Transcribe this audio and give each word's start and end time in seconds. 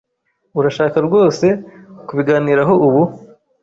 Urashaka 0.59 0.97
rwose 1.07 1.45
kubiganiraho 2.07 2.73
ubu? 2.87 3.01